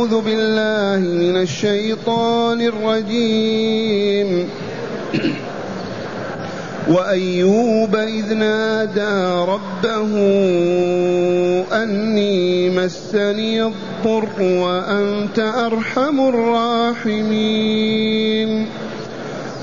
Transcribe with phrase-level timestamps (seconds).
[0.00, 4.48] أعوذ بالله من الشيطان الرجيم.
[6.88, 10.12] وأيوب إذ نادى ربه
[11.82, 17.46] أني مسني الضر وأنت أرحم الراحمين.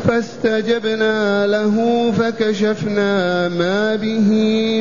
[0.08, 1.76] فاستجبنا له
[2.12, 4.30] فكشفنا ما به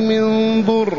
[0.00, 0.22] من
[0.62, 0.98] ضر.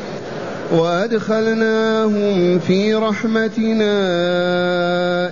[0.71, 3.93] وأدخلناهم في رحمتنا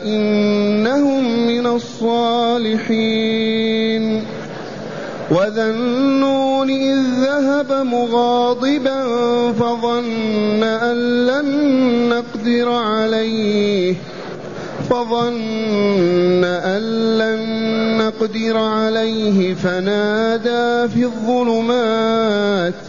[0.04, 3.00] إنهم من الصالحين.
[5.32, 9.04] وذا النون إذ ذهب مغاضبا
[9.54, 11.50] فظن أن لن
[12.10, 13.96] نقدر عليه.
[14.90, 16.82] فظن أن
[17.18, 17.42] لن
[17.98, 19.54] نقدر عليه.
[19.54, 22.89] فنادى في الظلمات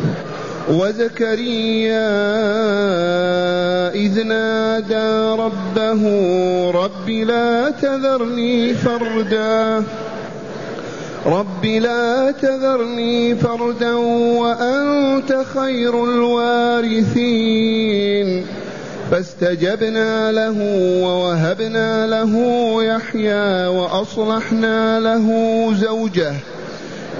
[0.69, 2.11] وزكريا
[3.95, 6.01] إذ نادى ربه
[6.71, 9.83] رب لا تذرني فردا.
[11.25, 17.41] رب لا تذرني فردا وأنت خير الوارثين.
[19.11, 20.55] فاستجبنا له
[21.03, 22.33] ووهبنا له
[22.83, 25.27] يحيى وأصلحنا له
[25.73, 26.33] زوجه.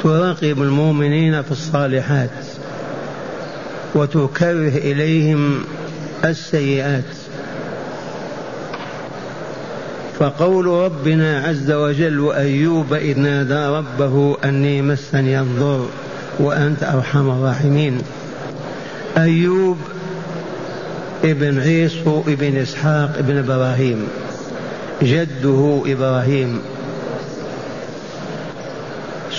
[0.02, 2.30] تراقب المؤمنين في الصالحات
[3.94, 5.64] وتكره إليهم
[6.24, 7.04] السيئات.
[10.18, 15.86] فقول ربنا عز وجل وأيوب إذ نادى ربه أني مسني الضر
[16.38, 17.98] وأنت أرحم الراحمين.
[19.16, 19.76] أيوب
[21.24, 24.08] ابن عيسو ابن إسحاق ابن إبراهيم
[25.02, 26.60] جده إبراهيم.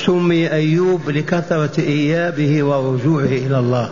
[0.06, 3.90] سمي أيوب لكثرة إيابه ورجوعه إلى الله.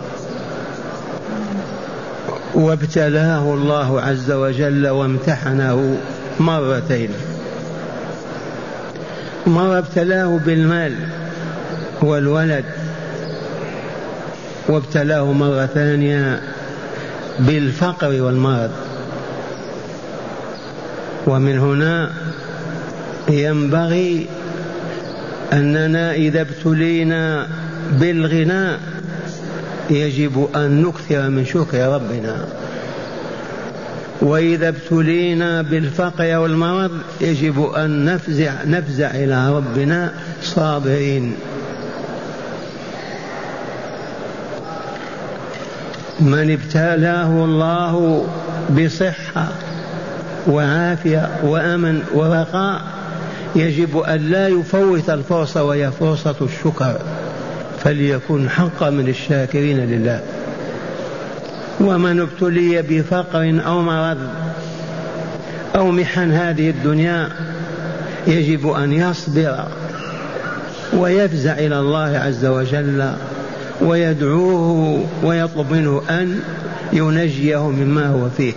[2.56, 5.98] وابتلاه الله عز وجل وامتحنه.
[6.40, 7.09] مرتين.
[9.47, 10.94] مرة ابتلاه بالمال
[12.02, 12.66] والولد
[14.68, 16.42] وابتلاه مرة ثانية
[17.40, 18.72] بالفقر والمرض.
[21.28, 22.12] ومن هنا
[23.30, 24.27] ينبغي
[25.54, 27.48] أننا إذا ابتلينا
[27.92, 28.80] بالغناء
[29.89, 32.45] يجب أن نكثر من شكر ربنا.
[34.21, 36.91] وإذا ابتلينا بالفقر والمرض
[37.21, 41.35] يجب أن نفزع نفزع إلى ربنا صابرين.
[46.19, 48.25] من ابتلاه الله
[48.69, 49.47] بصحة
[50.47, 52.81] وعافية وأمن ورخاء
[53.56, 57.00] يجب أن لا يفوت الفرصة وهي فرصة الشكر
[57.83, 60.21] فليكن حقا من الشاكرين لله.
[61.81, 64.18] ومن ابتلي بفقر أو مرض
[65.75, 67.30] أو محن هذه الدنيا
[68.28, 69.68] يجب أن يصبر
[70.94, 73.12] ويفزع إلى الله عز وجل
[73.81, 76.39] ويدعوه ويطلب منه أن
[76.94, 78.54] ينجيه مما هو فيه.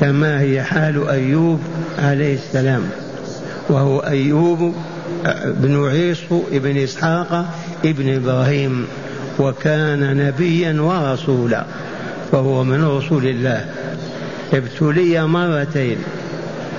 [0.00, 1.60] كما هي حال أيوب
[1.98, 2.82] عليه السلام
[3.68, 4.74] وهو أيوب
[5.46, 7.44] بن عيسو ابن إسحاق
[7.84, 8.86] ابن إبراهيم
[9.38, 11.64] وكان نبيا ورسولا.
[12.32, 13.64] فهو من رسول الله.
[14.52, 15.96] ابتلي مرتين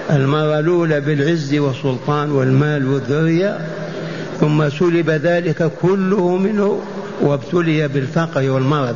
[0.09, 3.57] المرة الأولى بالعز والسلطان والمال والذرية
[4.39, 6.81] ثم سلب ذلك كله منه
[7.21, 8.95] وابتلي بالفقر والمرض.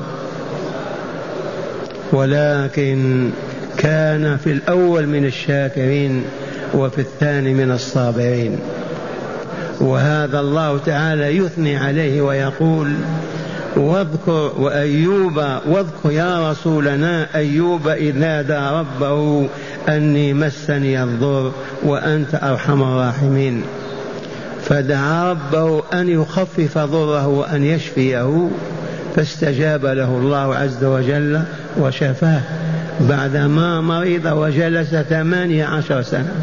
[2.13, 3.29] ولكن
[3.77, 6.23] كان في الأول من الشاكرين
[6.73, 8.59] وفي الثاني من الصابرين.
[9.81, 12.93] وهذا الله تعالى يثني عليه ويقول
[13.75, 15.37] واذكر وأيوب
[15.67, 19.47] واذكر يا رسولنا أيوب إذ نادى ربه
[19.89, 21.51] أني مسني الضر
[21.83, 23.63] وأنت أرحم الراحمين.
[24.63, 28.49] فدعا ربه أن يخفف ضره وأن يشفيه
[29.15, 31.41] فاستجاب له الله عز وجل
[31.79, 32.41] وشفاه.
[32.99, 36.35] بعدما مرض وجلس ثمانية عشر سنة.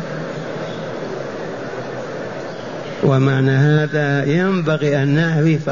[3.05, 5.71] ومعنى هذا ينبغي أن نعرف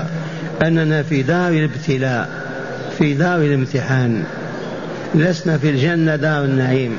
[0.63, 2.29] أننا في دار الابتلاء
[2.99, 4.25] في دار الامتحان.
[5.15, 6.97] لسنا في الجنة دار النعيم.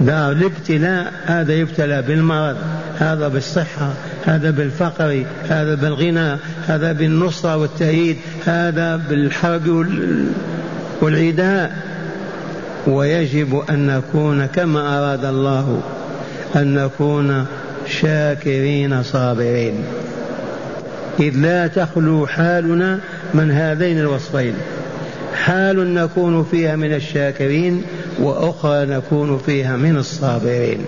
[0.00, 2.56] دار الابتلاء هذا يبتلى بالمرض
[2.98, 3.92] هذا بالصحة
[4.26, 8.16] هذا بالفقر هذا بالغنى هذا بالنصرة والتأييد
[8.46, 9.86] هذا بالحرب
[11.00, 11.76] والعداء.
[12.86, 15.82] ويجب أن نكون كما أراد الله
[16.56, 17.46] أن نكون
[17.86, 19.84] شاكرين صابرين.
[21.20, 22.98] إذ لا تخلو حالنا
[23.34, 24.54] من هذين الوصفين.
[25.34, 27.82] حال نكون فيها من الشاكرين
[28.20, 30.78] وأخرى نكون فيها من الصابرين.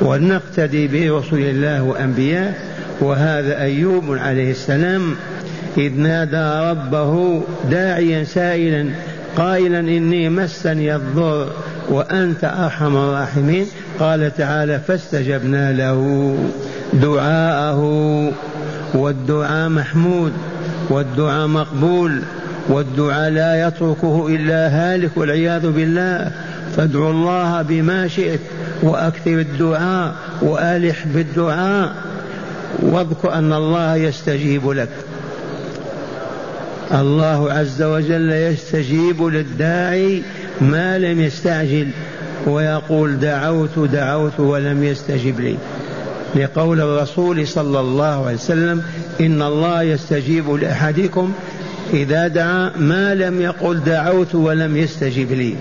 [0.00, 2.54] ولنقتدي برسول الله وأنبياء
[3.00, 5.14] وهذا أيوب عليه السلام
[5.78, 8.86] إذ نادى ربه داعيا سائلا
[9.36, 11.48] قائلا إني مسني الضر
[11.88, 13.66] وأنت أرحم الراحمين.
[14.00, 16.34] قال تعالى فاستجبنا له
[16.92, 18.32] دعاءه.
[18.94, 20.32] والدعاء محمود
[20.88, 22.20] والدعاء مقبول
[22.68, 26.32] والدعاء لا يتركه إلا هالك والعياذ بالله.
[26.76, 28.40] فادعوا الله بما شئت
[28.82, 31.94] وأكثر الدعاء وألح بالدعاء.
[32.82, 34.88] واذكر أن الله يستجيب لك.
[36.92, 40.22] الله عز وجل يستجيب للداعي
[40.60, 41.88] ما لم يستعجل
[42.46, 45.56] ويقول دعوت دعوت ولم يستجب لي.
[46.36, 48.82] لقول الرسول صلى الله عليه وسلم
[49.20, 51.32] إن الله يستجيب لأحدكم
[51.92, 55.54] إذا دعا ما لم يقل دعوت ولم يستجب لي.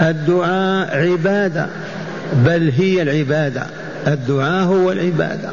[0.00, 1.66] الدعاء عبادة
[2.44, 3.62] بل هي العبادة.
[4.06, 5.50] الدعاء هو العبادة.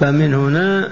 [0.00, 0.88] فمن هنا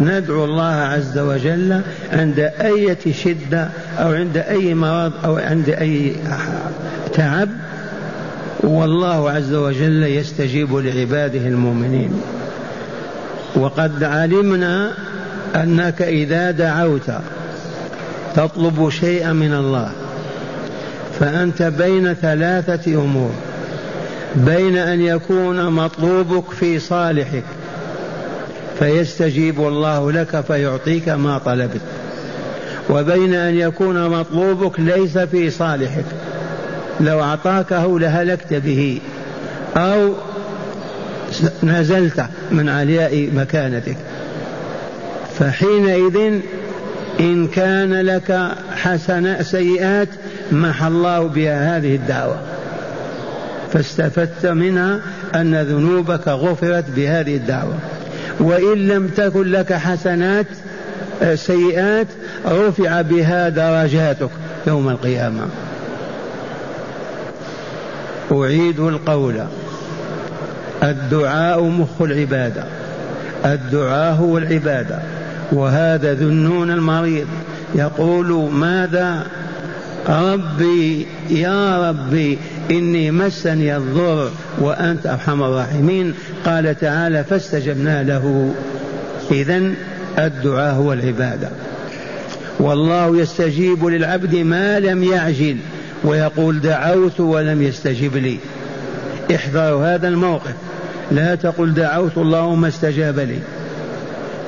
[0.00, 1.80] ندعو الله عز وجل
[2.12, 3.68] عند أية شدة
[3.98, 6.16] أو عند أي مرض أو عند أي
[7.14, 7.48] تعب
[8.62, 12.22] والله عز وجل يستجيب لعباده المؤمنين.
[13.56, 14.92] وقد علمنا
[15.54, 17.10] أنك إذا دعوت
[18.36, 19.90] تطلب شيئا من الله
[21.20, 23.30] فأنت بين ثلاثة أمور
[24.34, 27.44] بين أن يكون مطلوبك في صالحك
[28.78, 31.80] فيستجيب الله لك فيعطيك ما طلبت
[32.90, 36.04] وبين أن يكون مطلوبك ليس في صالحك.
[37.00, 39.00] لو أعطاكه لهلكت به
[39.76, 40.12] أو
[41.62, 43.96] نزلت من علياء مكانتك.
[45.38, 46.40] فحينئذ
[47.20, 50.08] إن كان لك حسنة سيئات
[50.52, 52.36] محى الله بها هذه الدعوة.
[53.72, 55.00] فاستفدت منها
[55.34, 57.74] أن ذنوبك غفرت بهذه الدعوة.
[58.40, 60.46] وإن لم تكن لك حسنات
[61.34, 62.06] سيئات
[62.46, 64.30] رفع بها درجاتك
[64.66, 65.46] يوم القيامة.
[68.42, 69.34] أعيد القول.
[70.82, 72.64] الدعاء مخ العبادة.
[73.44, 74.98] الدعاء هو العبادة.
[75.52, 77.26] وهذا ذنون المريض.
[77.74, 79.26] يقول ماذا؟
[80.08, 82.38] ربي يا ربي
[82.70, 86.14] إني مسني الضر وأنت أرحم الراحمين.
[86.46, 88.54] قال تعالى فاستجبنا له.
[89.30, 89.62] إذا
[90.18, 91.48] الدعاء هو العبادة.
[92.58, 95.56] والله يستجيب للعبد ما لم يعجل.
[96.04, 98.38] ويقول دعوت ولم يستجب لي.
[99.34, 100.54] احذروا هذا الموقف.
[101.10, 103.38] لا تقل دعوت الله ما استجاب لي.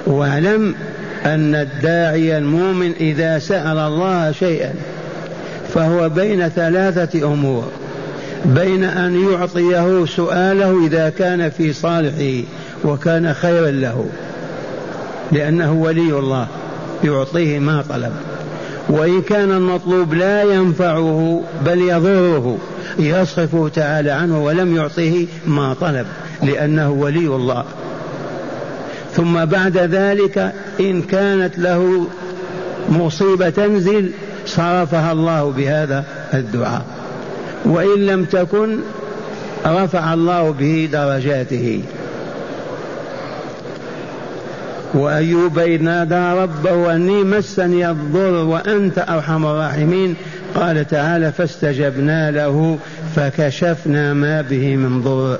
[0.06, 0.74] واعلم
[1.24, 4.74] أن الداعي المؤمن إذا سأل الله شيئا
[5.74, 7.70] فهو بين ثلاثة أمور.
[8.44, 12.48] بين أن يعطيه سؤاله إذا كان في صالحه
[12.84, 14.06] وكان خيرا له
[15.32, 16.46] لأنه ولي الله
[17.04, 18.12] يعطيه ما طلب.
[18.88, 22.58] وإن كان المطلوب لا ينفعه بل يضره
[22.98, 26.06] يصرفه تعالى عنه ولم يعطه ما طلب
[26.42, 27.64] لأنه ولي الله.
[29.12, 32.06] ثم بعد ذلك إن كانت له
[32.88, 34.10] مصيبة تنزل
[34.46, 36.84] صرفها الله بهذا الدعاء.
[37.64, 38.78] وإن لم تكن
[39.66, 41.82] رفع الله به درجاته.
[44.94, 50.14] وأيوب إذ نادى ربه أني مسني الضر وأنت أرحم الراحمين.
[50.54, 52.78] قال تعالى فاستجبنا له
[53.16, 55.38] فكشفنا ما به من ضر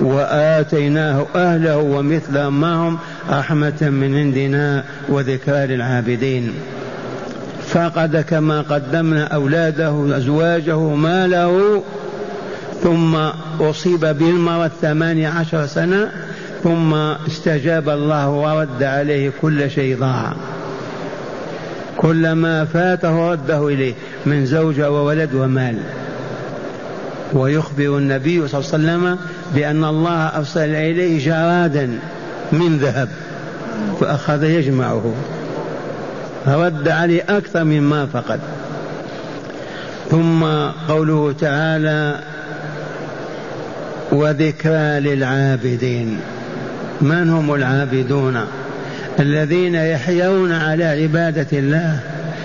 [0.00, 2.98] وآتيناه أهله ومثلهم معهم
[3.30, 6.52] رحمة من عندنا وذكرى للعابدين.
[7.68, 11.82] فقد كما قدمنا أولاده أزواجه ماله
[12.82, 13.16] ثم
[13.60, 16.10] أصيب بالمرض ثمانية عشر سنة
[16.66, 20.32] ثم استجاب الله ورد عليه كل شيء ضاع.
[21.96, 23.94] كل ما فاته رده إليه
[24.26, 25.78] من زوجة وولد ومال.
[27.32, 29.18] ويخبر النبي صلى الله عليه وسلم
[29.54, 31.98] بأن الله أرسل إليه جرادا
[32.52, 33.08] من ذهب
[34.00, 35.14] فأخذ يجمعه.
[36.46, 38.40] رد عليه أكثر مما فقد.
[40.10, 40.44] ثم
[40.88, 42.20] قوله تعالى
[44.12, 46.20] وذكرى للعابدين
[47.00, 48.40] من هم العابدون
[49.20, 52.00] الذين يحيون على عبادة الله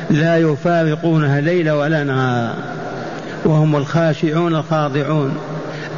[0.09, 2.55] لا يفارقونها ليلا ولا نهارا
[3.45, 5.37] وهم الخاشعون الخاضعون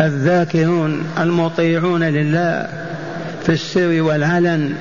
[0.01, 2.67] الذاكرون المطيعون لله
[3.43, 4.73] في السر والعلن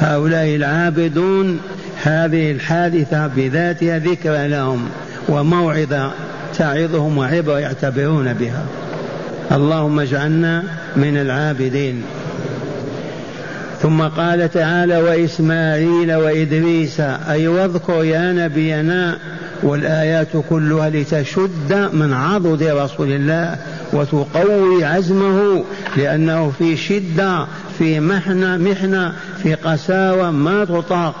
[0.00, 1.60] هؤلاء العابدون
[2.02, 4.88] هذه الحادثة بذاتها ذكرى لهم
[5.28, 6.12] وموعظة
[6.58, 8.64] تعظهم وعبرة يعتبرون بها
[9.52, 10.62] اللهم اجعلنا
[10.96, 12.02] من العابدين
[13.82, 17.00] ثم قال تعالى وإسماعيل وإدريس.
[17.00, 19.18] أي واذكر يا نبينا
[19.62, 23.56] والآيات كلها لتشد من عضد رسول الله
[23.92, 25.64] وتقوي عزمه
[25.96, 27.46] لأنه في شدة
[27.78, 29.12] في محنة محنة
[29.42, 31.14] في قساوة ما تطاق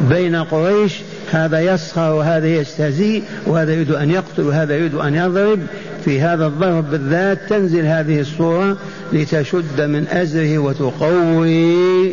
[0.00, 0.92] بين قريش.
[1.32, 5.58] هذا يسخر وهذا يستهزئ وهذا يريد أن يقتل وهذا يريد أن يضرب.
[6.04, 8.76] في هذا الضرب بالذات تنزل هذه الصورة
[9.12, 12.12] لتشد من أزره وتقوي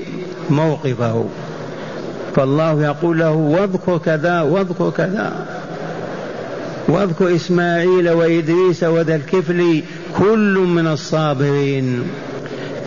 [0.50, 1.26] موقفه.
[2.36, 5.46] فالله يقول له واذكر كذا واذكر كذا.
[6.88, 9.82] واذكر إسماعيل وإدريس وذا الكفل
[10.18, 12.04] كل من الصابرين.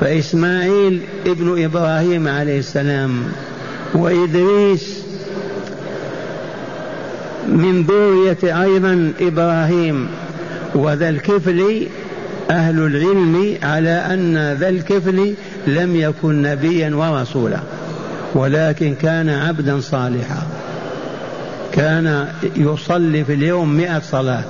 [0.01, 3.23] فإسماعيل ابن إبراهيم عليه السلام
[3.95, 4.99] وإدريس
[7.49, 10.09] من ذرية أيضا إبراهيم.
[10.75, 11.87] وذا الكفل
[12.51, 15.35] أهل العلم على أن ذا الكفل
[15.67, 17.61] لم يكن نبيا ورسولا
[18.35, 20.47] ولكن كان عبدا صالحا.
[21.73, 24.45] كان يصلي في اليوم مئة صلاة.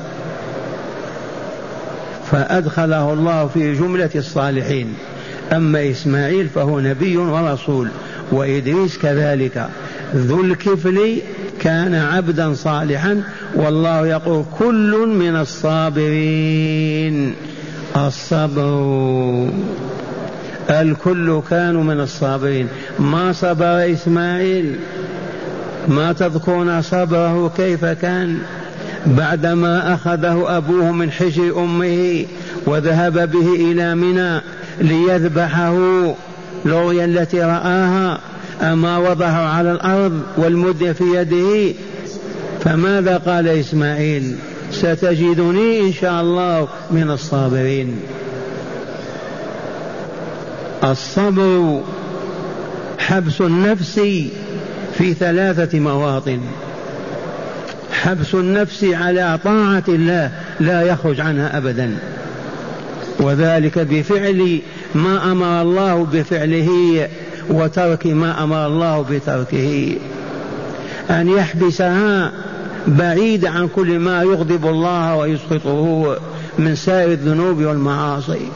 [2.30, 4.94] فأدخله الله في جملة الصالحين.
[5.52, 7.88] أما إسماعيل فهو نبي ورسول
[8.32, 9.68] وإدريس كذلك.
[10.14, 11.18] ذو الكفل
[11.60, 13.22] كان عبدا صالحا
[13.54, 17.34] والله يقول كل من الصابرين.
[17.96, 19.48] الصبر.
[20.70, 22.68] الكل كانوا من الصابرين.
[22.98, 24.76] ما صبر إسماعيل؟
[25.88, 28.38] ما تذكرون صبره كيف كان؟
[29.06, 32.24] بعدما أخذه أبوه من حجر أمه
[32.66, 34.40] وذهب به إلى منى
[34.80, 35.76] ليذبحه
[36.64, 38.18] لغيا التي رآها.
[38.62, 41.74] أما وضعه على الأرض والمد في يده
[42.64, 44.36] فماذا قال إسماعيل؟
[44.72, 48.00] ستجدني إن شاء الله من الصابرين.
[50.84, 51.80] الصبر
[52.98, 54.00] حبس النفس
[54.98, 56.40] في ثلاثة مواطن.
[57.92, 61.96] حبس النفس على طاعة الله لا يخرج عنها أبدا.
[63.20, 64.60] وذلك بفعل
[64.94, 67.08] ما أمر الله بفعله
[67.50, 69.96] وترك ما أمر الله بتركه.
[71.10, 72.32] أن يحبسها
[72.86, 76.16] بعيد عن كل ما يغضب الله ويسخطه
[76.58, 78.48] من سائر الذنوب والمعاصي.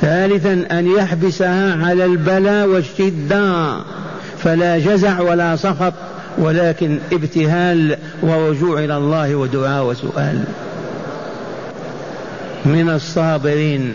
[0.00, 3.76] ثالثا أن يحبسها على البلاء والشدة.
[4.38, 5.92] فلا جزع ولا سخط
[6.38, 10.44] ولكن ابتهال ورجوع إلى الله ودعاء وسؤال.
[12.64, 13.94] من الصابرين.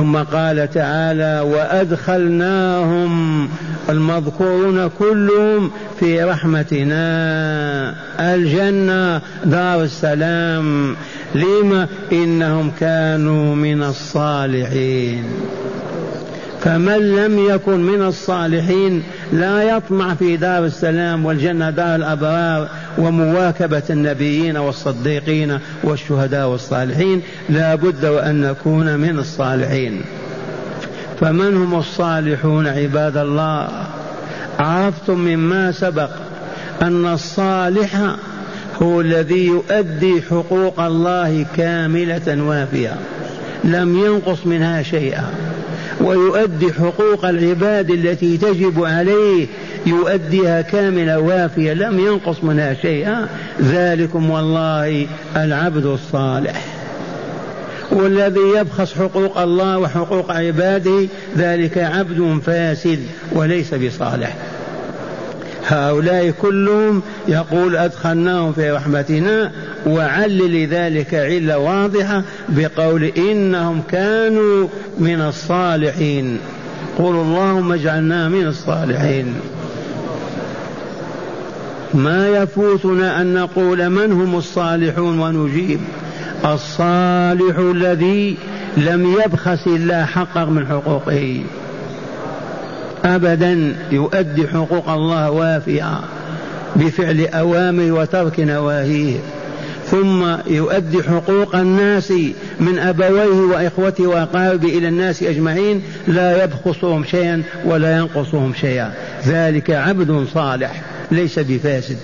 [0.00, 3.48] ثم قال تعالى وأدخلناهم
[3.90, 7.94] المذكورون كلهم في رحمتنا.
[8.20, 10.96] الجنة دار السلام.
[11.34, 15.24] لما؟ إنهم كانوا من الصالحين.
[16.64, 19.02] فمن لم يكن من الصالحين
[19.32, 28.04] لا يطمع في دار السلام والجنة دار الأبرار ومواكبة النبيين والصديقين والشهداء والصالحين لا بد
[28.04, 30.00] وأن نكون من الصالحين.
[31.20, 33.68] فمن هم الصالحون عباد الله؟
[34.58, 36.10] عرفتم مما سبق
[36.82, 38.16] أن الصالح
[38.82, 42.94] هو الذي يؤدي حقوق الله كاملة وافية
[43.64, 45.24] لم ينقص منها شيئا.
[46.00, 49.46] ويؤدي حقوق العباد التي تجب عليه
[49.86, 53.28] يؤديها كاملة وافية لم ينقص منها شيئا.
[53.62, 56.64] ذلكم والله العبد الصالح.
[57.90, 62.98] والذي يبخس حقوق الله وحقوق عباده ذلك عبد فاسد
[63.32, 64.36] وليس بصالح.
[65.66, 69.52] هؤلاء كلهم يقول أدخلناهم في رحمتنا
[69.86, 76.38] وعلل ذلك علة واضحة بقول إنهم كانوا من الصالحين.
[76.98, 79.34] قل اللهم اجعلنا من الصالحين.
[81.94, 85.80] ما يفوتنا أن نقول من هم الصالحون ونجيب؟
[86.44, 88.36] الصالح الذي
[88.76, 91.40] لم يبخس الله حقا من حقوقه.
[93.04, 96.00] أبدا يؤدي حقوق الله وافية
[96.76, 99.18] بفعل أوامره وترك نواهيه
[99.90, 102.12] ثم يؤدي حقوق الناس
[102.60, 108.92] من أبويه وإخوته وأقاربه إلى الناس أجمعين لا يبخسهم شيئا ولا ينقصهم شيئا.
[109.26, 111.96] ذلك عبد صالح ليس بفاسد.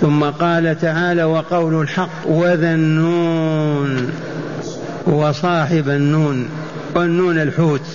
[0.00, 4.12] ثم قال تعالى وقول الحق وذا النون
[5.06, 6.48] وصاحب النون.
[6.94, 7.86] والنون الحوت.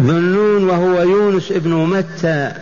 [0.00, 2.52] ذو النون وهو يونس ابن متى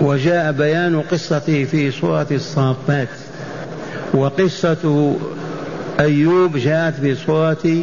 [0.00, 3.08] وجاء بيان قصته في سورة الصافات.
[4.14, 5.14] وقصة
[6.00, 7.82] أيوب جاءت في سورة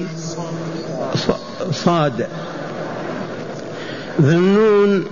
[1.71, 2.28] صاد.
[4.21, 5.06] ذنون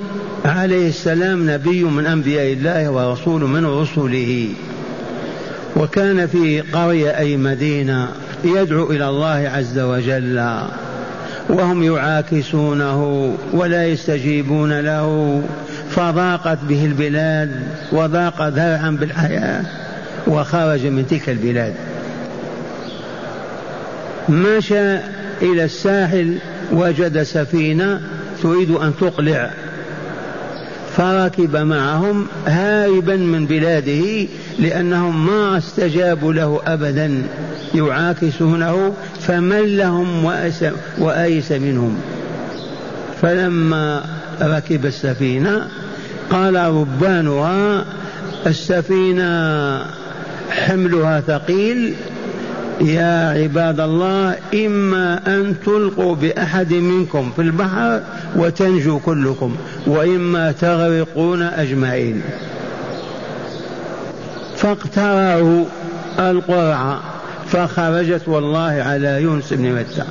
[0.45, 4.49] عليه السلام نبي من أنبياء الله ورسول من رسله.
[5.75, 8.07] وكان في قرية أي مدينة
[8.43, 10.59] يدعو إلى الله عز وجل.
[11.49, 15.41] وهم يعاكسونه ولا يستجيبون له
[15.89, 17.51] فضاقت به البلاد
[17.91, 19.65] وضاق ذرعا بالحياة
[20.27, 21.73] وخرج من تلك البلاد.
[24.29, 24.95] مشى
[25.41, 26.37] إلى الساحل
[26.71, 28.01] وجد سفينة
[28.43, 29.51] تريد أن تقلع.
[30.97, 34.27] فركب معهم هاربا من بلاده
[34.59, 37.23] لأنهم ما استجابوا له أبدا
[37.75, 40.65] يعاكسونه فملهم وأس
[40.97, 41.97] وأيس منهم.
[43.21, 44.03] فلما
[44.41, 45.67] ركب السفينة
[46.29, 47.85] قال ربانها
[48.47, 49.81] السفينة
[50.49, 51.93] حملها ثقيل
[52.81, 58.01] يا عباد الله إما أن تلقوا بأحد منكم في البحر
[58.35, 59.55] وتنجوا كلكم
[59.87, 62.21] وإما تغرقون أجمعين.
[64.55, 65.65] فاقترعوا
[66.19, 66.99] القرعة
[67.47, 70.03] فخرجت والله على يونس بن متى.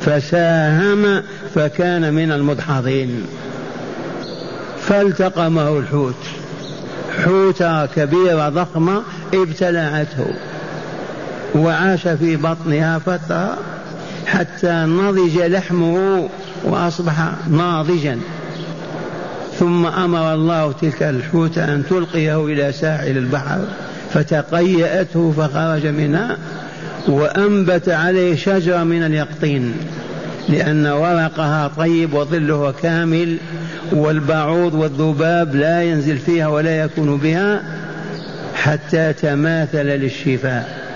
[0.00, 1.22] فساهم
[1.54, 3.26] فكان من المدحضين.
[4.80, 6.24] فالتقمه الحوت.
[7.24, 9.02] حوتة كبيرة ضخمة
[9.34, 10.26] ابتلعته.
[11.54, 13.58] وعاش في بطنها فترة
[14.26, 16.28] حتى نضج لحمه.
[16.64, 18.18] وأصبح ناضجا
[19.58, 23.58] ثم أمر الله تلك الحوت أن تلقيه إلى ساحل البحر
[24.12, 26.36] فتقيأته فخرج منها
[27.08, 29.74] وأنبت عليه شجرة من اليقطين
[30.48, 33.36] لأن ورقها طيب وظلها كامل
[33.92, 37.62] والبعوض والذباب لا ينزل فيها ولا يكون بها
[38.54, 40.86] حتى تماثل للشفاء.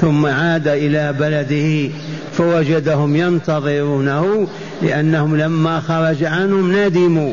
[0.00, 1.94] ثم عاد إلى بلده
[2.36, 4.46] فوجدهم ينتظرونه
[4.82, 7.32] لأنهم لما خرج عنهم ندموا.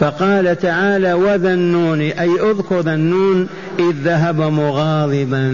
[0.00, 3.48] فقال تعالى وذا النون أي اذكر ذا النون
[3.78, 5.50] إذ ذهب مغاضبا.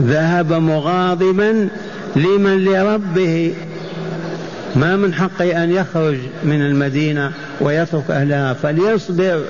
[0.00, 1.68] ذهب مغاضبا
[2.16, 3.54] لمن؟ لربه.
[4.76, 9.40] ما من حقه أن يخرج من المدينة ويترك أهلها فليصبر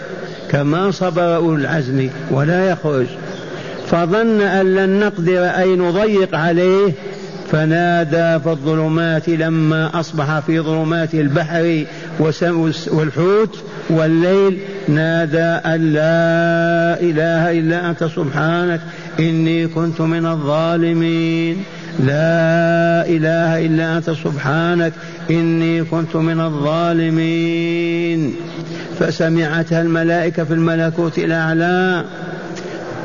[0.51, 3.07] كما صبر أولو العزم ولا يخرج.
[3.95, 6.93] فظن أن لن نقدر أي نضيق عليه
[7.51, 11.85] فنادى في الظلمات لما أصبح في ظلمات البحر
[12.93, 13.59] والحوت
[13.91, 18.81] والليل نادى أن لا إله إلا أنت سبحانك
[19.21, 21.57] إني كنت من الظالمين.
[22.01, 24.93] لا إله إلا أنت سبحانك
[25.31, 28.35] إني كنت من الظالمين.
[28.99, 32.05] فسمعتها الملائكة في الملكوت الأعلى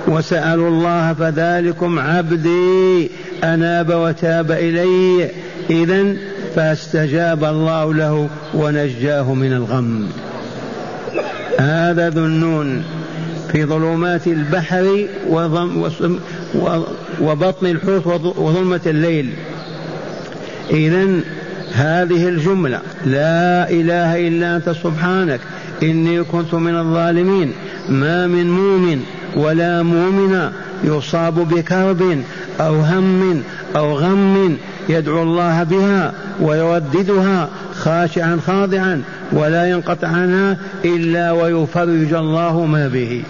[0.07, 3.09] وسألوا الله فذلكم عبدي
[3.43, 5.29] أناب وتاب إلي.
[5.69, 6.15] إذا
[6.55, 10.09] فاستجاب الله له ونجاه من الغم.
[11.59, 12.83] هذا ذو النون
[13.51, 15.05] في ظلمات البحر
[17.21, 18.05] وبطن الحوت
[18.37, 19.29] وظلمة الليل.
[20.71, 21.07] إذا
[21.73, 25.39] هذه الجملة لا إله إلا أنت سبحانك
[25.83, 27.51] إني كنت من الظالمين
[27.89, 29.03] ما من مؤمن
[29.35, 30.49] ولا مؤمن
[30.83, 32.23] يصاب بكرب
[32.59, 33.43] أو هم
[33.75, 34.57] أو غم
[34.89, 43.23] يدعو الله بها ويرددها خاشعا خاضعا ولا ينقطع عنها إلا ويفرج الله ما به.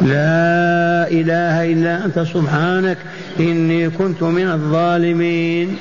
[0.00, 2.98] لا إله إلا أنت سبحانك
[3.40, 5.76] إني كنت من الظالمين.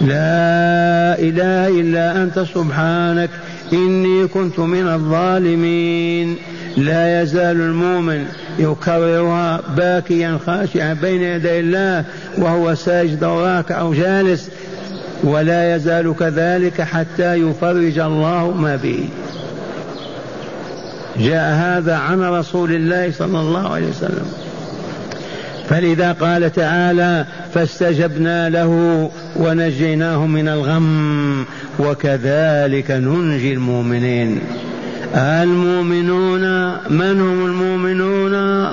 [0.00, 3.30] لا إله إلا أنت سبحانك
[3.72, 6.36] إني كنت من الظالمين.
[6.76, 8.26] لا يزال المؤمن
[8.58, 12.04] يكررها باكيا خاشعا بين يدي الله
[12.38, 14.50] وهو ساجد راكع أو جالس
[15.24, 19.08] ولا يزال كذلك حتى يفرج الله ما به.
[21.18, 24.26] جاء هذا عن رسول الله صلى الله عليه وسلم.
[25.68, 31.44] فلذا قال تعالى فاستجبنا له ونجيناه من الغم
[31.78, 34.40] وكذلك ننجي المؤمنين.
[35.14, 38.66] المؤمنون من هم المؤمنون؟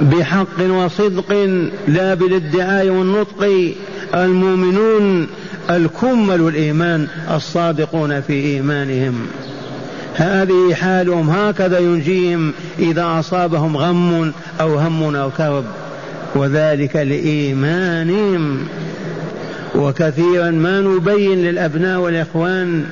[0.00, 1.32] بحق وصدق
[1.88, 3.72] لا بالادعاء والنطق.
[4.14, 5.26] المؤمنون
[5.70, 9.26] الكمل الإيمان الصادقون في إيمانهم.
[10.14, 15.64] هذه حالهم هكذا ينجيهم إذا أصابهم غم أو هم أو كرب.
[16.34, 18.58] وذلك لإيمانهم.
[19.74, 22.84] وكثيرا ما نبين للأبناء والإخوان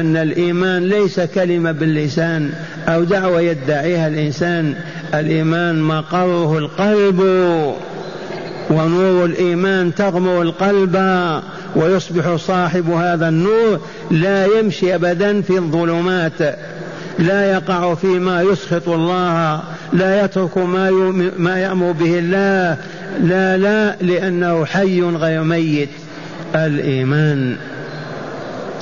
[0.00, 2.50] أن الإيمان ليس كلمة باللسان
[2.88, 4.74] أو دعوة يدعيها الإنسان.
[5.14, 7.20] الإيمان مقره القلب
[8.70, 10.96] ونور الإيمان تغمر القلب
[11.76, 13.80] ويصبح صاحب هذا النور.
[14.10, 16.56] لا يمشي أبدا في الظلمات
[17.18, 19.60] لا يقع فيما يسخط الله
[19.92, 20.90] لا يترك ما
[21.38, 22.76] ما يأمر به الله.
[23.22, 25.88] لا لا لأنه حي غير ميت.
[26.54, 27.56] الإيمان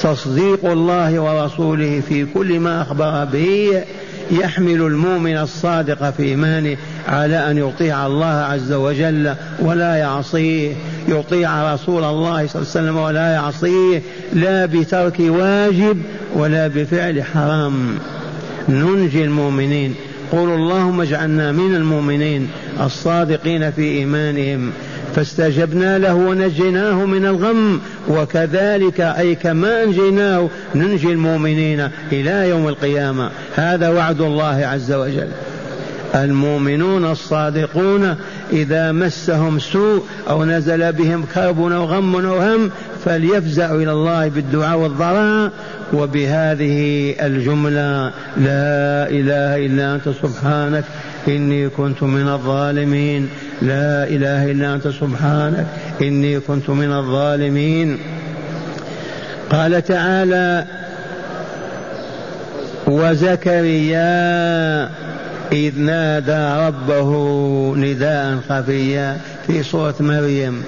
[0.00, 3.82] تصديق الله ورسوله في كل ما أخبر به
[4.30, 6.76] يحمل المؤمن الصادق في إيمانه
[7.08, 10.72] على أن يطيع الله عز وجل ولا يعصيه.
[11.08, 14.02] يطيع رسول الله صلى الله عليه وسلم ولا يعصيه.
[14.32, 16.02] لا بترك واجب
[16.34, 17.98] ولا بفعل حرام.
[18.68, 19.94] ننجي المؤمنين.
[20.32, 22.48] قولوا اللهم اجعلنا من المؤمنين
[22.80, 24.72] الصادقين في إيمانهم.
[25.14, 27.80] فاستجبنا له ونجيناه من الغم.
[28.08, 33.30] وكذلك أي كما أنجيناه ننجي المؤمنين إلى يوم القيامة.
[33.54, 35.28] هذا وعد الله عز وجل.
[36.14, 38.16] المؤمنون الصادقون
[38.52, 42.70] إذا مسهم سوء أو نزل بهم كرب أو غم أو هم
[43.04, 45.52] فليفزعوا إلى الله بالدعاء والضراء.
[45.92, 50.84] وبهذه الجملة لا إله إلا أنت سبحانك
[51.28, 53.28] إني كنت من الظالمين.
[53.62, 55.66] لا إله إلا أنت سبحانك
[56.02, 57.98] إني كنت من الظالمين.
[59.50, 60.64] قال تعالى
[62.86, 64.04] وزكريا
[65.52, 67.10] إذ نادى ربه
[67.76, 70.62] نداء خفيا في سورة مريم.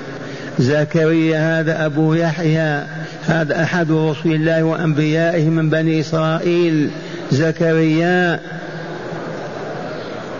[0.58, 2.82] زكريا هذا أبو يحيى
[3.26, 6.90] هذا أحد رسل الله وأنبيائه من بني إسرائيل.
[7.32, 8.40] زكريا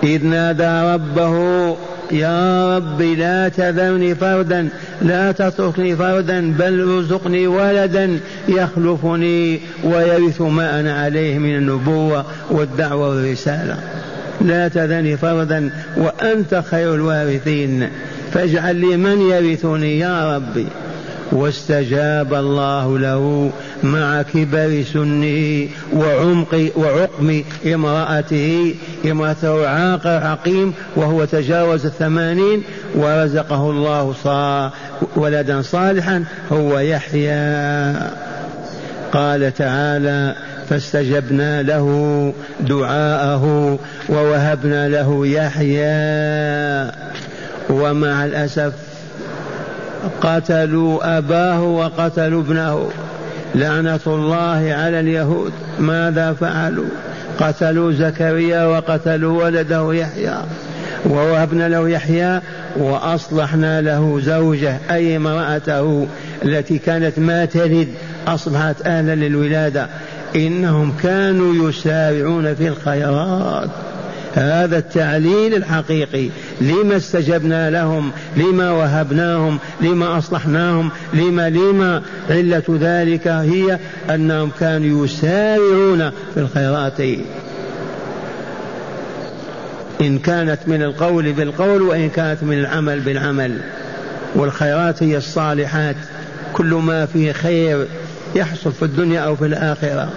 [0.02, 1.76] إذ نادى ربه
[2.12, 4.68] يا رب لا تذرني فردا
[5.02, 13.76] لا تتركني فردا بل ارزقني ولدا يخلفني ويرث ما أنا عليه من النبوة والدعوة والرسالة.
[14.40, 17.88] لا تذرني فردا وأنت خير الوارثين.
[18.32, 20.66] فاجعل لي من يرثني يا ربي.
[21.32, 23.50] واستجاب الله له
[23.82, 28.74] مع كبر سنه وعمق وعقم امرأته
[29.10, 32.62] امرأته عاقر عقيم وهو تجاوز الثمانين
[32.94, 34.70] ورزقه الله صا
[35.16, 37.94] ولدا صالحا هو يحيى.
[39.12, 40.34] قال تعالى
[40.68, 45.86] فاستجبنا له دعاءه ووهبنا له يحيى.
[47.70, 48.72] ومع الأسف
[50.20, 52.90] قتلوا أباه وقتلوا ابنه.
[53.54, 55.52] لعنة الله على اليهود.
[55.78, 56.88] ماذا فعلوا؟
[57.40, 60.36] قتلوا زكريا وقتلوا ولده يحيى
[61.10, 62.40] ووهبنا له يحيى
[62.76, 66.06] وأصلحنا له زوجه أي امرأته
[66.44, 67.88] التي كانت ما تلد
[68.26, 69.86] أصبحت أهلا للولادة.
[70.36, 73.70] إنهم كانوا يسارعون في الخيرات.
[74.38, 76.28] هذا التعليل الحقيقي.
[76.60, 83.78] لما استجبنا لهم؟ لما وهبناهم؟ لما أصلحناهم؟ لما لما؟ علة ذلك هي
[84.10, 87.00] أنهم كانوا يسارعون في الخيرات.
[90.00, 93.60] إن كانت من القول بالقول وإن كانت من العمل بالعمل.
[94.34, 95.96] والخيرات هي الصالحات.
[96.52, 97.86] كل ما فيه خير
[98.34, 100.08] يحصل في الدنيا أو في الآخرة.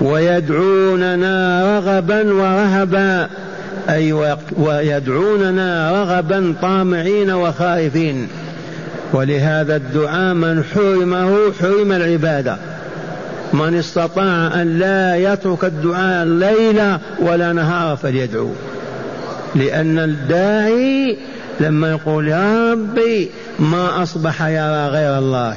[0.00, 3.28] ويدعوننا رغبا ورهبا.
[3.88, 4.12] أي
[4.56, 8.28] ويدعوننا رغبا طامعين وخائفين.
[9.12, 12.56] ولهذا الدعاء من حرمه حرم العبادة.
[13.52, 18.50] من استطاع أن لا يترك الدعاء ليلا ولا نهارا فليدعو.
[19.54, 21.16] لأن الداعي
[21.60, 25.56] لما يقول يا ربي ما أصبح يرى غير الله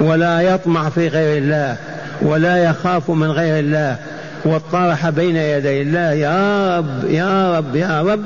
[0.00, 1.76] ولا يطمع في غير الله.
[2.22, 3.96] ولا يخاف من غير الله
[4.44, 8.22] واطرح بين يدي الله يا رب يا رب يا رب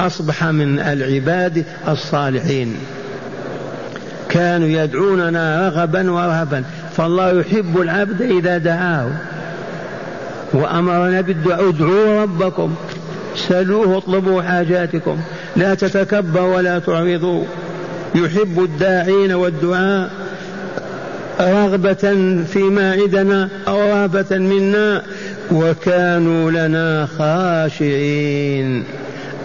[0.00, 2.76] أصبح من العباد الصالحين.
[4.28, 6.64] كانوا يدعوننا رغبا ورهبا
[6.96, 9.10] فالله يحب العبد إذا دعاه.
[10.52, 12.74] وأمرنا بالدعاء ادعوا ربكم
[13.36, 15.18] سلوه اطلبوا حاجاتكم
[15.56, 17.44] لا تتكبر ولا تعرضوا.
[18.14, 20.10] يحب الداعين والدعاء.
[21.40, 22.16] رغبة
[22.52, 25.02] فيما عندنا أو رهبة منا.
[25.52, 28.84] وكانوا لنا خاشعين.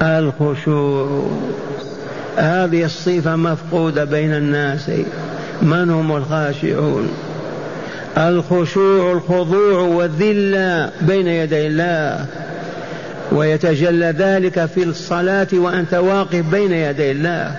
[0.02, 1.32] الخشوع.
[2.38, 4.92] هذه الصفة مفقودة بين الناس.
[5.62, 7.10] من هم الخاشعون؟
[8.18, 12.26] الخشوع الخضوع والذلة بين يدي الله.
[13.32, 17.56] ويتجلى ذلك في الصلاة وأنت واقف بين يدي الله.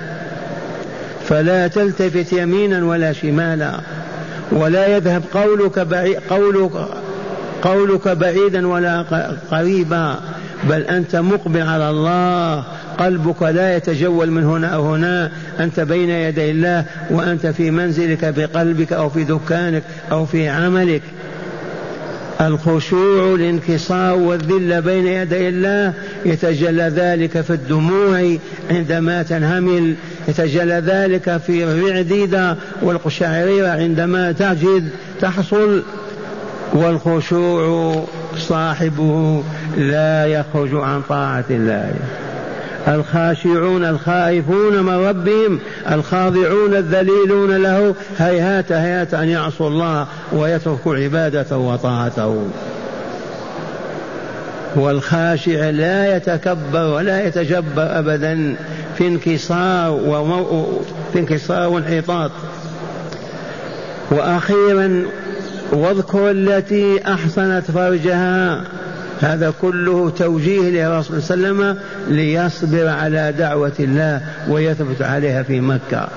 [1.28, 3.80] فلا تلتفت يمينا ولا شمالا.
[4.52, 6.72] ولا يذهب قولك بعيد قولك
[7.62, 9.02] قولك بعيدا ولا
[9.50, 10.18] قريبا
[10.68, 12.64] بل أنت مقبل على الله.
[12.98, 15.30] قلبك لا يتجول من هنا أو هنا.
[15.60, 21.02] أنت بين يدي الله وأنت في منزلك بقلبك أو في دكانك أو في عملك.
[22.40, 25.92] الخشوع الانكسار والذل بين يدي الله
[26.24, 28.36] يتجلى ذلك في الدموع
[28.70, 29.94] عندما تنهمل.
[30.28, 34.88] يتجلى ذلك في الرعديدة والقشعريرة عندما تجد
[35.20, 35.82] تحصل
[36.72, 38.04] والخشوع
[38.38, 39.42] صاحبه
[39.76, 41.94] لا يخرج عن طاعة الله.
[42.88, 45.58] الخاشعون الخائفون من ربهم
[45.90, 52.46] الخاضعون الذليلون له هيهات هيهات أن يعصوا الله ويتركوا عبادته وطاعته.
[54.76, 58.56] والخاشع لا يتكبر ولا يتجبر أبدا.
[58.98, 60.64] في انكسار ومو...
[61.12, 62.30] في انكسار وانحطاط.
[64.10, 65.02] وأخيرا
[65.72, 68.64] واذكر التي أحصنت فرجها.
[69.20, 71.78] هذا كله توجيه للرسول صلى الله عليه وسلم
[72.08, 76.08] ليصبر على دعوة الله ويثبت عليها في مكة.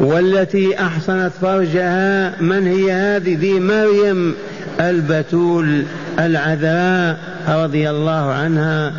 [0.00, 4.34] والتي أحصنت فرجها من هي هذه؟ ذي مريم
[4.80, 5.82] البتول
[6.18, 8.92] العذراء رضي الله عنها.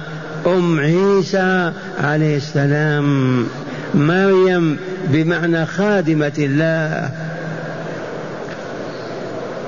[0.48, 1.72] أم عيسى
[2.04, 3.48] عليه السلام.
[3.94, 4.78] مريم
[5.08, 7.10] بمعنى خادمة الله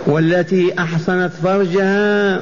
[0.08, 2.40] والتي أحصنت فرجها.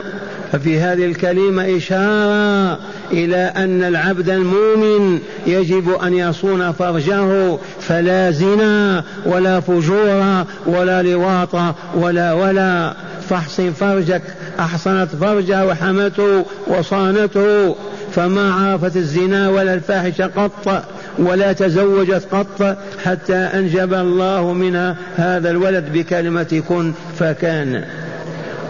[0.52, 2.80] ففي هذه الكلمة إشارة
[3.12, 12.34] إلى أن العبد المؤمن يجب أن يصون فرجه فلا زنا ولا فجور ولا لواط ولا
[12.34, 12.94] ولا.
[13.30, 14.22] فاحصن فرجك
[14.60, 17.76] أحصنت فرجها وحمته وصانته.
[18.16, 20.84] فما عرفت الزنا ولا الفاحشة قط
[21.18, 27.84] ولا تزوجت قط حتى أنجب الله منها هذا الولد بكلمة كن فكان.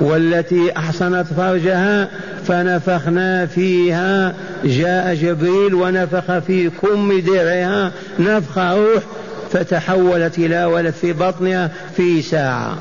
[0.02, 2.10] والتي أحصنت فرجها
[2.48, 9.04] فنفخنا فيها جاء جبريل ونفخ في كم درعها نفخ روح
[9.52, 12.78] فتحولت إلى ولد في بطنها في ساعة.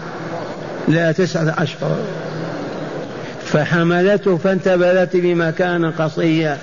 [0.88, 1.96] لا تسعة أشهر
[3.54, 6.58] فحملته فانتبذت بمكان قصية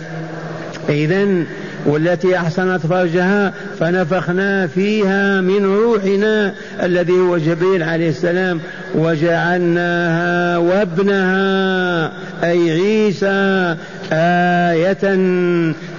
[0.90, 1.44] إذا
[1.86, 8.60] والتي أحصنت فرجها فنفخنا فيها من روحنا الذي هو جبريل عليه السلام
[8.96, 12.12] وجعلناها وابنها
[12.44, 13.76] أي عيسى
[14.14, 15.16] آية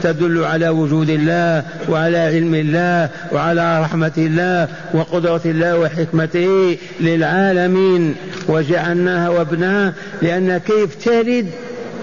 [0.02, 8.14] تدل على وجود الله وعلى علم الله وعلى رحمة الله وقدرة الله وحكمته للعالمين.
[8.48, 9.92] وجعلناها وابنها
[10.22, 11.46] لأن كيف تلد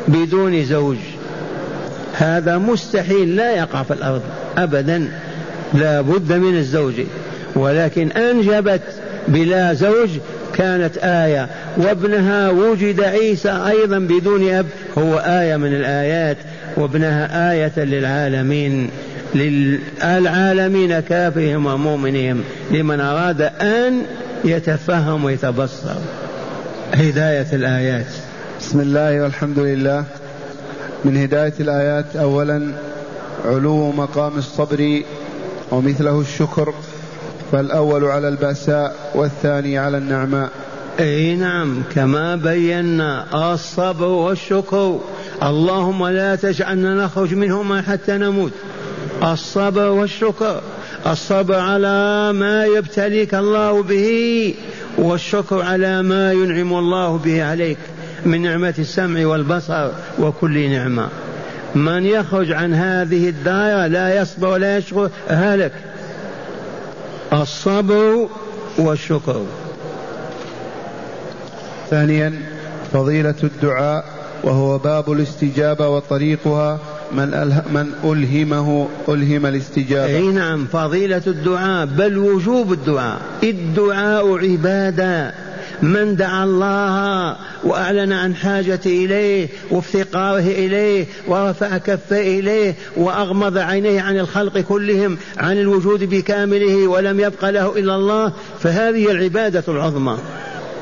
[0.07, 0.97] بدون زوج.
[2.19, 4.21] هذا مستحيل لا يقع في الأرض
[4.57, 5.11] أبدا
[5.73, 6.93] لا بد من الزوج.
[7.55, 8.81] ولكن أنجبت
[9.27, 10.09] بلا زوج
[10.53, 11.49] كانت آية.
[11.77, 14.65] وابنها وجد عيسى أيضا بدون أب
[14.97, 16.37] هو آية من الآيات.
[16.77, 18.89] وابنها آية للعالمين
[19.35, 24.01] للعالمين كافرهم ومؤمنهم لمن أراد أن
[24.45, 25.95] يتفهم ويتبصر.
[26.93, 28.05] هداية الآيات.
[28.59, 30.03] بسم الله والحمد لله.
[31.05, 32.73] من هداية الآيات أولا
[33.45, 35.01] علو مقام الصبر
[35.71, 36.73] ومثله الشكر
[37.51, 40.49] فالأول على البأساء والثاني على النعماء.
[40.99, 44.99] أي نعم كما بينا الصبر والشكر.
[45.43, 48.51] اللهم لا تجعلنا نخرج منهما حتى نموت.
[49.23, 50.61] الصبر والشكر.
[51.07, 54.53] الصبر على ما يبتليك الله به
[54.97, 57.77] والشكر على ما ينعم الله به عليك.
[58.25, 61.07] من نعمة السمع والبصر وكل نعمة.
[61.75, 65.71] من يخرج عن هذه الدائرة لا يصبر ولا يشكر هلك.
[67.33, 68.27] الصبر
[68.77, 69.45] والشكر.
[71.89, 72.33] ثانيا
[72.93, 74.05] فضيلة الدعاء
[74.43, 76.79] وهو باب الاستجابة وطريقها.
[77.11, 80.15] من, أله من ألهمه ألهم الاستجابة.
[80.15, 83.21] أي نعم فضيلة الدعاء بل وجوب الدعاء.
[83.43, 85.33] الدعاء عبادة.
[85.81, 94.19] من دعا الله وأعلن عن حاجته إليه وافتقاره إليه ورفع كفه إليه وأغمض عينيه عن
[94.19, 100.17] الخلق كلهم عن الوجود بكامله ولم يبق له إلا الله فهذه العبادة العظمى.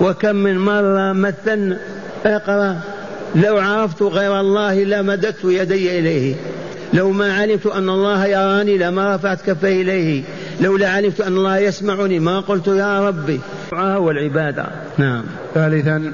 [0.02, 1.78] وكم من مرة مثلنا
[2.26, 2.80] اقرأ
[3.36, 6.36] لو عرفت غير الله لمددت يدي إليه.
[6.94, 10.24] لو ما علمت أن الله يراني لما رفعت كفي إليه.
[10.62, 13.40] لولا علمت أن الله يسمعني ما قلت يا ربي.
[13.74, 14.66] والعبادة.
[14.98, 15.24] نعم.
[15.54, 16.14] ثالثا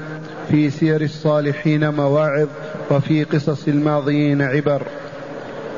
[0.50, 2.48] في سير الصالحين مواعظ
[2.90, 4.82] وفي قصص الماضيين عبر.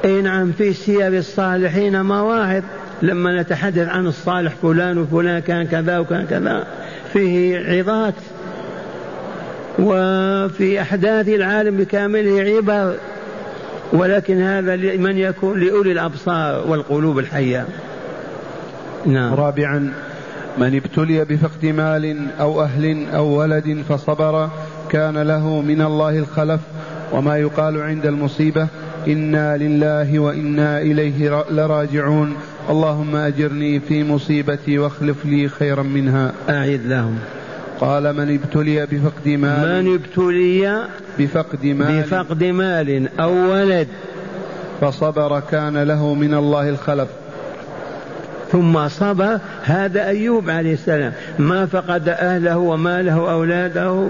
[0.04, 2.62] إي نعم في سير الصالحين مواعظ.
[3.02, 6.66] لما نتحدث عن الصالح فلان وفلان كان كذا وكان كذا
[7.12, 8.14] فيه عظات.
[9.78, 12.94] وفي أحداث العالم بكامله عبر.
[13.92, 17.66] ولكن هذا لمن يكون لأولي الأبصار والقلوب الحية.
[19.06, 19.34] نعم.
[19.34, 19.92] رابعا
[20.58, 24.50] من ابتلي بفقد مال أو أهل أو ولد فصبر
[24.90, 26.60] كان له من الله الخلف
[27.12, 28.68] وما يقال عند المصيبة
[29.08, 32.36] إنا لله وإنا إليه لراجعون.
[32.70, 36.32] اللهم أجرني في مصيبتي واخلف لي خيرا منها.
[36.48, 37.18] أعد لهم.
[37.80, 39.84] قال من ابتلي بفقد مال.
[39.84, 40.88] من ابتلي
[41.18, 42.02] بفقد مال.
[42.02, 43.88] بفقد مال أو ولد.
[44.80, 47.08] فصبر كان له من الله الخلف.
[48.52, 51.12] ثم صبر هذا أيوب عليه السلام.
[51.38, 54.06] ما فقد أهله وماله وأولاده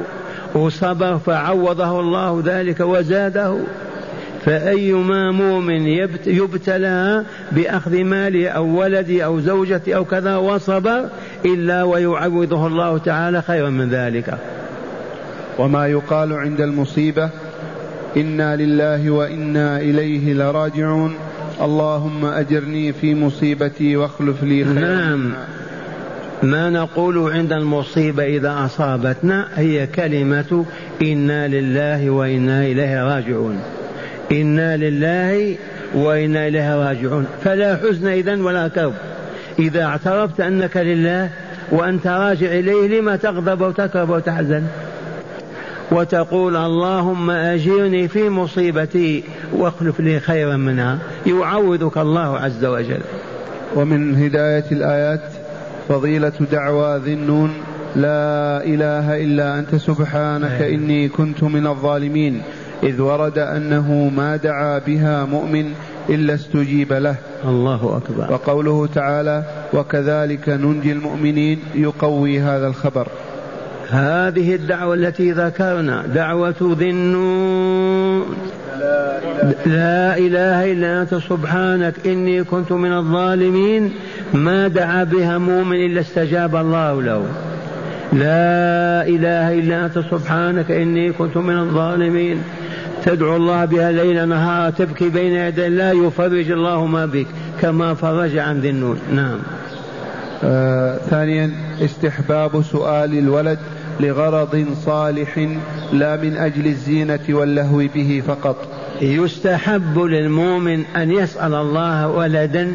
[0.54, 3.56] وصبر فعوضه الله ذلك وزاده.
[4.44, 5.86] فأيما مؤمن
[6.26, 11.08] يبتلى بأخذ ماله أو ولده أو زوجته أو كذا وصبر
[11.44, 14.38] إلا ويعوضه الله تعالى خيرا من ذلك.
[15.58, 17.30] وما يقال عند المصيبة
[18.16, 21.14] إنا لله وإنا إليه لراجعون.
[21.60, 24.80] اللهم أجرني في مصيبتي واخلف لي خيرا.
[24.80, 25.32] نعم.
[26.42, 30.64] ما نقول عند المصيبة إذا أصابتنا هي كلمة
[31.02, 33.60] إنا لله وإنا إليه راجعون.
[34.32, 35.56] إنا لله
[35.94, 37.26] وإنا إليه راجعون.
[37.44, 38.94] فلا حزن إذا ولا كرب.
[39.58, 41.30] إذا اعترفت أنك لله
[41.72, 44.62] وأنت راجع إليه لما تغضب وتكرب وتحزن؟
[45.90, 49.22] وتقول اللهم أجرني في مصيبتي.
[49.52, 50.98] واخلف لي خيرا منها.
[51.26, 53.00] يعوضك الله عز وجل.
[53.74, 55.22] ومن هداية الآيات
[55.88, 57.50] فضيلة دعوى ذي النون
[57.96, 62.42] لا إله إلا أنت سبحانك إني كنت من الظالمين.
[62.82, 65.72] إذ ورد أنه ما دعا بها مؤمن
[66.08, 67.16] إلا استجيب له.
[67.44, 68.32] الله أكبر.
[68.32, 69.42] وقوله تعالى
[69.74, 73.08] وكذلك ننجي المؤمنين يقوي هذا الخبر.
[73.90, 78.36] هذه الدعوة التي ذكرنا دعوة ذي النون.
[79.66, 83.92] لا إله إلا أنت سبحانك إني كنت من الظالمين
[84.34, 87.22] ما دعا بها مؤمن إلا استجاب الله له.
[88.12, 92.42] لا إله إلا أنت سبحانك إني كنت من الظالمين.
[93.04, 97.26] تدعو الله بها ليل نهار تبكي بين يدي الله يفرج الله ما بك
[97.60, 99.38] كما فرج عن ذي النون نعم.
[100.44, 101.50] آه ثانيا
[101.80, 103.58] استحباب سؤال الولد
[104.00, 105.48] لغرض صالح
[105.92, 108.56] لا من أجل الزينة واللهو به فقط.
[109.02, 112.72] يستحب للمؤمن أن يسأل الله ولدا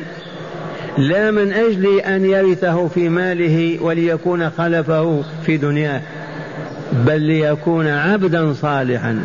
[0.98, 6.02] لا من أجل أن يرثه في ماله وليكون خلفه في دنياه
[6.92, 9.22] بل ليكون عبدا صالحا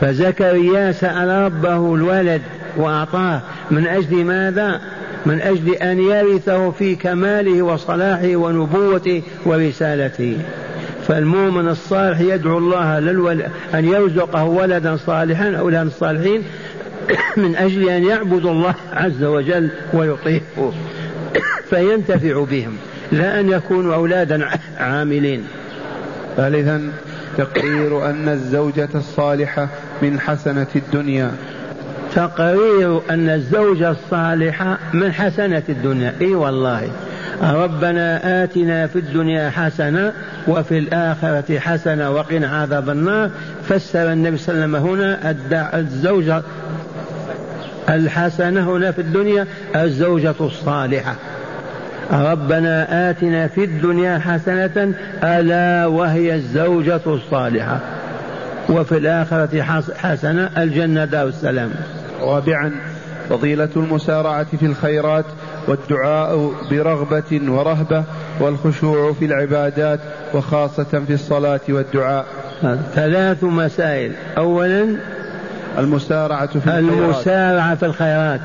[0.00, 2.42] فزكريا سأل ربه الولد
[2.76, 4.80] وأعطاه من أجل ماذا؟
[5.26, 10.36] من أجل أن يرثه في كماله وصلاحه ونبوته ورسالته
[11.08, 13.42] فالمؤمن الصالح يدعو الله للول
[13.74, 16.42] أن يرزقه ولدا صالحا أولادا صالحين
[17.42, 20.72] من أجل أن يعبدوا الله عز وجل ويطيعوه.
[21.70, 22.76] فينتفع بهم
[23.12, 24.48] لا أن يكونوا أولادا
[24.78, 25.44] عاملين.
[26.36, 26.92] ثالثا
[27.38, 29.68] تقرير أن الزوجة الصالحة
[30.02, 31.32] من حسنة الدنيا.
[32.14, 36.14] تقرير أن الزوجة الصالحة من حسنة الدنيا.
[36.20, 36.90] إي والله.
[37.42, 40.12] ربنا آتنا في الدنيا حسنة
[40.48, 43.30] وفي الآخرة حسنة وقنا عذاب النار.
[43.68, 46.42] فسر النبي صلى الله عليه وسلم هنا الزوجة
[47.88, 49.46] الحسنة هنا في الدنيا
[49.76, 51.14] الزوجة الصالحة.
[52.12, 54.94] ربنا آتنا في الدنيا حسنة
[55.24, 57.80] ألا وهي الزوجة الصالحة.
[58.68, 59.62] وفي الآخرة
[59.96, 61.70] حسنة الجنة دار السلام.
[62.20, 62.72] رابعا
[63.30, 65.24] فضيلة المسارعة في الخيرات.
[65.68, 68.04] والدعاء برغبة ورهبة
[68.40, 70.00] والخشوع في العبادات
[70.34, 72.26] وخاصة في الصلاة والدعاء.
[72.94, 74.12] ثلاث مسائل.
[74.38, 74.96] أولا
[75.78, 76.82] المسارعة في الخيرات.
[76.82, 78.40] المسارعة في الخيرات.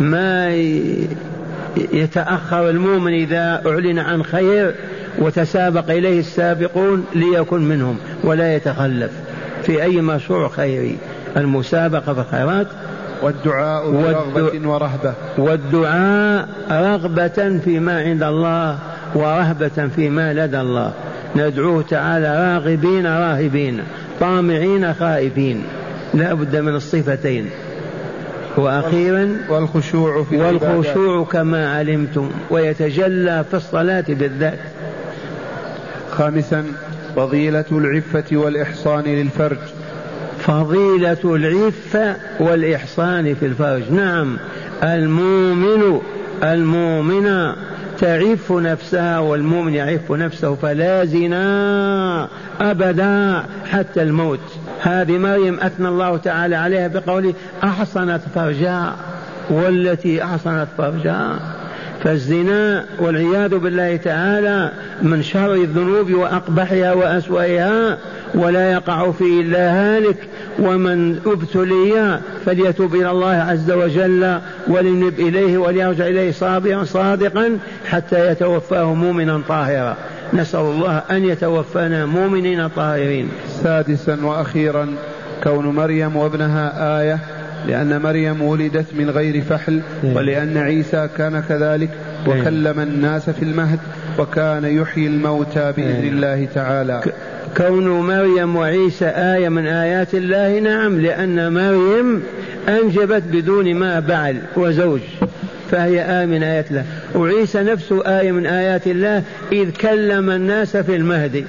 [0.00, 0.48] ما
[1.92, 4.74] يتأخر المؤمن إذا أعلن عن خير
[5.18, 9.10] وتسابق إليه السابقون ليكن منهم ولا يتخلف.
[9.62, 10.98] في أي مشروع خيري.
[11.36, 12.66] المسابقة في الخيرات
[13.22, 15.14] والدعاء برغبة ورهبة.
[15.38, 18.78] والدعاء رغبة فيما عند الله
[19.14, 20.92] ورهبة فيما لدى الله.
[21.36, 23.82] ندعوه تعالى راغبين راهبين
[24.20, 25.62] طامعين خائفين.
[26.14, 27.50] لا بد من الصفتين.
[28.56, 34.58] وأخيرا والخشوع في والخشوع كما علمتم ويتجلى في الصلاة بالذات.
[36.10, 36.64] خامسا
[37.16, 39.58] فضيلة العفة والإحصان للفرج.
[40.38, 44.36] فضيلة العفة والإحصان في الفرج نعم
[44.82, 46.00] المؤمن
[46.42, 47.56] المؤمنة
[47.98, 52.28] تعف نفسها والمؤمن يعف نفسه فلا زنا
[52.60, 54.40] أبدا حتى الموت.
[54.80, 57.34] هذه مريم أثنى الله تعالى عليها بقوله
[57.64, 58.96] أحصنت فرجها
[59.50, 61.38] والتي أحصنت فرجها
[62.04, 64.72] فالزنا والعياذ بالله تعالى
[65.02, 67.98] من شر الذنوب وأقبحها وأسوأها
[68.34, 70.16] ولا يقع فيه إلا هالك
[70.58, 78.94] ومن ابتلي فليتوب إلى الله عز وجل ولينب إليه وليرجع إليه صابرا صادقا حتى يتوفاه
[78.94, 79.96] مؤمنا طاهرا
[80.32, 83.28] نسأل الله أن يتوفانا مؤمنين طاهرين
[83.62, 84.94] سادسا وأخيرا
[85.44, 87.18] كون مريم وابنها آية
[87.66, 90.16] لأن مريم ولدت من غير فحل إيه.
[90.16, 91.90] ولأن عيسى كان كذلك
[92.26, 92.40] إيه.
[92.40, 93.78] وكلم الناس في المهد
[94.18, 96.08] وكان يحيي الموتى بإذن إيه.
[96.08, 97.00] الله تعالى
[97.58, 102.22] كون مريم وعيسى آية من آيات الله؟ نعم لأن مريم
[102.68, 105.00] أنجبت بدون ما بعل وزوج
[105.70, 106.84] فهي آية من آيات الله.
[107.14, 111.44] وعيسى نفسه آية من آيات الله إذ كلم الناس في المهد.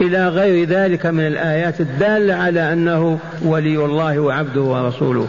[0.00, 5.28] إلى غير ذلك من الآيات الدالة على أنه ولي الله وعبده ورسوله.